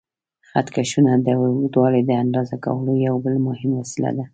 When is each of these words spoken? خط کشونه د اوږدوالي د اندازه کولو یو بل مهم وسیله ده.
خط 0.49 0.67
کشونه 0.77 1.11
د 1.25 1.27
اوږدوالي 1.39 2.01
د 2.05 2.11
اندازه 2.23 2.55
کولو 2.65 2.91
یو 3.07 3.15
بل 3.25 3.35
مهم 3.47 3.71
وسیله 3.81 4.11
ده. 4.17 4.25